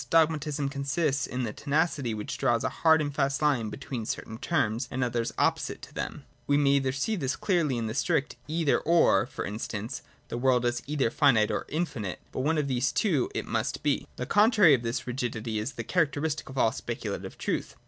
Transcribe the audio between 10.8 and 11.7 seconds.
33 J ONTOLOGY. 67 either finite